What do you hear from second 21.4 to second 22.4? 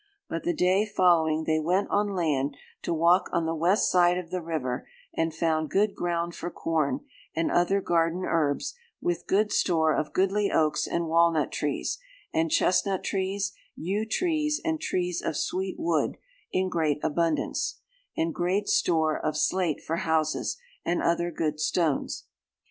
stones.